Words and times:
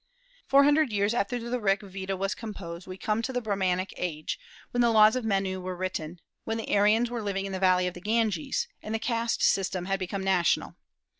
Four 0.47 0.63
hundred 0.63 0.91
years 0.91 1.13
after 1.13 1.37
the 1.37 1.59
Rig 1.59 1.83
Veda 1.83 2.17
was 2.17 2.33
composed 2.33 2.87
we 2.87 2.97
come 2.97 3.21
to 3.21 3.31
the 3.31 3.39
Brahmanic 3.39 3.93
age, 3.97 4.39
when 4.71 4.81
the 4.81 4.89
laws 4.89 5.15
of 5.15 5.23
Menu 5.23 5.61
were 5.61 5.75
written, 5.75 6.19
when 6.43 6.57
the 6.57 6.75
Aryans 6.75 7.11
were 7.11 7.21
living 7.21 7.45
in 7.45 7.51
the 7.51 7.59
valley 7.59 7.85
of 7.85 7.93
the 7.93 8.01
Ganges, 8.01 8.67
and 8.81 8.95
the 8.95 8.97
caste 8.97 9.43
system 9.43 9.85
had 9.85 9.99
become 9.99 10.23
national. 10.23 10.75